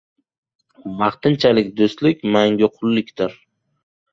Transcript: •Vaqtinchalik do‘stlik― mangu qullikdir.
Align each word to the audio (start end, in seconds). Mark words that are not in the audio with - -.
•Vaqtinchalik 1.01 1.69
do‘stlik― 1.81 2.25
mangu 2.37 2.71
qullikdir. 2.79 3.37